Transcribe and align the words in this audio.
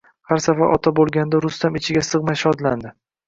Har 0.29 0.39
safar 0.45 0.71
ota 0.77 0.93
bo`lganida 0.99 1.41
Rustam 1.45 1.77
ichiga 1.81 2.05
sig`may 2.09 2.39
shodlandi 2.45 2.95